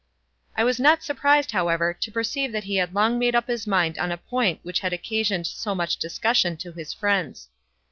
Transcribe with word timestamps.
I 0.57 0.63
was 0.63 0.79
not 0.79 1.03
surprised, 1.03 1.51
however, 1.51 1.93
to 1.93 2.11
perceive 2.11 2.51
that 2.53 2.63
he 2.63 2.77
had 2.77 2.95
long 2.95 3.19
made 3.19 3.35
up 3.35 3.47
his 3.47 3.67
mind 3.67 3.99
on 3.99 4.11
a 4.11 4.17
point 4.17 4.59
which 4.63 4.79
had 4.79 4.93
occasioned 4.93 5.45
so 5.45 5.75
much 5.75 5.97
discussion 5.97 6.57
to 6.57 6.71
his 6.71 6.91
friends. 6.91 7.49